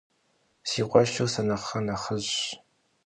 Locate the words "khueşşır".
0.89-1.29